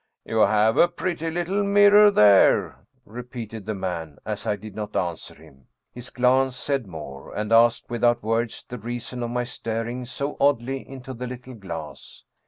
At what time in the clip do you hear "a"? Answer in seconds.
0.77-0.87